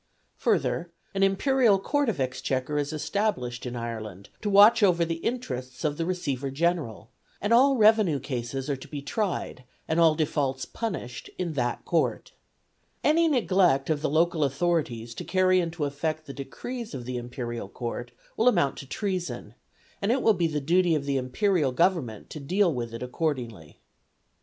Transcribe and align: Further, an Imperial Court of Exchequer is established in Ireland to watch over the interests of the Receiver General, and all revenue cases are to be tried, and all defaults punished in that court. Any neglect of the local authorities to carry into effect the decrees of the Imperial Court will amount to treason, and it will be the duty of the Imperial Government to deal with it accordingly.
Further, 0.37 0.89
an 1.13 1.21
Imperial 1.21 1.77
Court 1.77 2.09
of 2.09 2.19
Exchequer 2.19 2.79
is 2.79 2.91
established 2.91 3.67
in 3.67 3.75
Ireland 3.75 4.29
to 4.41 4.49
watch 4.49 4.81
over 4.81 5.05
the 5.05 5.17
interests 5.21 5.83
of 5.83 5.97
the 5.97 6.07
Receiver 6.07 6.49
General, 6.49 7.11
and 7.39 7.53
all 7.53 7.75
revenue 7.77 8.19
cases 8.19 8.67
are 8.67 8.75
to 8.77 8.87
be 8.87 9.03
tried, 9.03 9.63
and 9.87 9.99
all 9.99 10.15
defaults 10.15 10.65
punished 10.65 11.29
in 11.37 11.53
that 11.53 11.85
court. 11.85 12.31
Any 13.03 13.27
neglect 13.27 13.91
of 13.91 14.01
the 14.01 14.09
local 14.09 14.43
authorities 14.43 15.13
to 15.13 15.23
carry 15.23 15.59
into 15.59 15.85
effect 15.85 16.25
the 16.25 16.33
decrees 16.33 16.95
of 16.95 17.05
the 17.05 17.17
Imperial 17.17 17.69
Court 17.69 18.09
will 18.35 18.47
amount 18.47 18.77
to 18.79 18.87
treason, 18.87 19.53
and 20.01 20.11
it 20.11 20.23
will 20.23 20.33
be 20.33 20.47
the 20.47 20.59
duty 20.59 20.95
of 20.95 21.05
the 21.05 21.17
Imperial 21.17 21.71
Government 21.71 22.27
to 22.31 22.39
deal 22.39 22.73
with 22.73 22.91
it 22.95 23.03
accordingly. 23.03 23.77